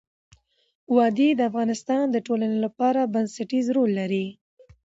[0.95, 4.25] وادي د افغانستان د ټولنې لپاره بنسټيز رول لري.